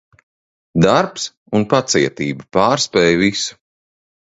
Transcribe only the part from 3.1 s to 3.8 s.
visu.